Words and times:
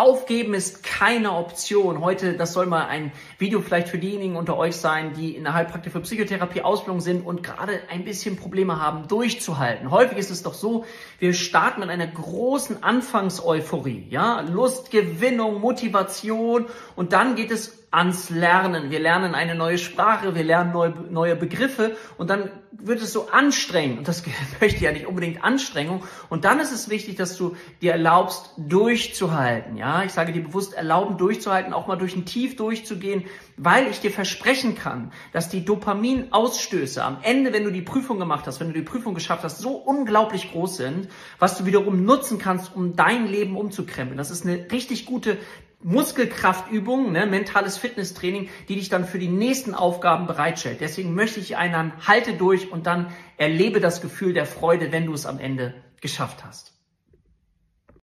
Aufgeben 0.00 0.54
ist 0.54 0.82
keine 0.82 1.32
Option. 1.32 2.00
Heute, 2.00 2.32
das 2.32 2.54
soll 2.54 2.64
mal 2.64 2.86
ein 2.86 3.12
Video 3.36 3.60
vielleicht 3.60 3.88
für 3.88 3.98
diejenigen 3.98 4.36
unter 4.36 4.56
euch 4.56 4.76
sein, 4.76 5.12
die 5.12 5.36
in 5.36 5.44
der 5.44 5.52
Heilpraktik 5.52 5.92
für 5.92 6.00
Psychotherapie 6.00 6.62
Ausbildung 6.62 7.02
sind 7.02 7.26
und 7.26 7.42
gerade 7.42 7.80
ein 7.90 8.02
bisschen 8.02 8.36
Probleme 8.36 8.80
haben, 8.80 9.08
durchzuhalten. 9.08 9.90
Häufig 9.90 10.16
ist 10.16 10.30
es 10.30 10.42
doch 10.42 10.54
so, 10.54 10.86
wir 11.18 11.34
starten 11.34 11.80
mit 11.80 11.90
einer 11.90 12.06
großen 12.06 12.82
Anfangseuphorie, 12.82 14.06
ja, 14.08 14.40
Lust, 14.40 14.90
Gewinnung, 14.90 15.60
Motivation 15.60 16.64
und 16.96 17.12
dann 17.12 17.34
geht 17.34 17.50
es 17.50 17.86
ans 17.90 18.30
Lernen. 18.30 18.90
Wir 18.90 19.00
lernen 19.00 19.34
eine 19.34 19.56
neue 19.56 19.76
Sprache, 19.76 20.34
wir 20.34 20.44
lernen 20.44 20.72
neue, 20.72 20.90
neue 21.10 21.34
Begriffe 21.34 21.96
und 22.18 22.30
dann 22.30 22.50
wird 22.72 23.02
es 23.02 23.12
so 23.12 23.28
anstrengend 23.30 23.98
und 23.98 24.08
das 24.08 24.22
möchte 24.60 24.84
ja 24.84 24.92
nicht 24.92 25.06
unbedingt 25.06 25.42
Anstrengung 25.42 26.04
und 26.28 26.44
dann 26.44 26.60
ist 26.60 26.70
es 26.70 26.88
wichtig, 26.88 27.16
dass 27.16 27.36
du 27.36 27.56
dir 27.82 27.92
erlaubst 27.92 28.52
durchzuhalten, 28.56 29.76
ja? 29.76 30.04
Ich 30.04 30.12
sage 30.12 30.32
dir 30.32 30.42
bewusst 30.42 30.74
erlauben 30.74 31.18
durchzuhalten, 31.18 31.72
auch 31.72 31.88
mal 31.88 31.96
durch 31.96 32.14
ein 32.14 32.26
Tief 32.26 32.54
durchzugehen, 32.56 33.24
weil 33.56 33.88
ich 33.88 34.00
dir 34.00 34.12
versprechen 34.12 34.76
kann, 34.76 35.12
dass 35.32 35.48
die 35.48 35.64
Dopaminausstöße 35.64 37.02
am 37.02 37.18
Ende, 37.22 37.52
wenn 37.52 37.64
du 37.64 37.72
die 37.72 37.82
Prüfung 37.82 38.20
gemacht 38.20 38.46
hast, 38.46 38.60
wenn 38.60 38.68
du 38.68 38.74
die 38.74 38.82
Prüfung 38.82 39.14
geschafft 39.14 39.42
hast, 39.42 39.58
so 39.58 39.72
unglaublich 39.72 40.52
groß 40.52 40.76
sind, 40.76 41.08
was 41.40 41.58
du 41.58 41.66
wiederum 41.66 42.04
nutzen 42.04 42.38
kannst, 42.38 42.74
um 42.74 42.94
dein 42.94 43.26
Leben 43.26 43.56
umzukrempeln. 43.56 44.16
Das 44.16 44.30
ist 44.30 44.46
eine 44.46 44.70
richtig 44.70 45.06
gute 45.06 45.36
Muskelkraftübung, 45.82 47.12
ne, 47.12 47.26
mentales 47.26 47.78
Fitnesstraining, 47.78 48.48
die 48.68 48.74
dich 48.74 48.88
dann 48.88 49.06
für 49.06 49.18
die 49.18 49.28
nächsten 49.28 49.74
Aufgaben 49.74 50.26
bereitstellt. 50.26 50.80
Deswegen 50.80 51.14
möchte 51.14 51.40
ich 51.40 51.56
einen 51.56 51.92
halte 52.06 52.34
durch 52.34 52.70
und 52.70 52.86
dann 52.86 53.12
erlebe 53.38 53.80
das 53.80 54.02
Gefühl 54.02 54.34
der 54.34 54.46
Freude, 54.46 54.92
wenn 54.92 55.06
du 55.06 55.14
es 55.14 55.26
am 55.26 55.38
Ende 55.38 55.74
geschafft 56.00 56.44
hast. 56.44 56.79